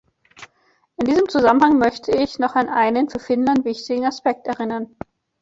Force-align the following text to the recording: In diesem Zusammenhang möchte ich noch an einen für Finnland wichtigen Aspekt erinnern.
In 0.95 1.05
diesem 1.05 1.29
Zusammenhang 1.29 1.77
möchte 1.77 2.09
ich 2.11 2.39
noch 2.39 2.55
an 2.55 2.69
einen 2.69 3.07
für 3.07 3.19
Finnland 3.19 3.65
wichtigen 3.65 4.03
Aspekt 4.07 4.47
erinnern. 4.47 4.95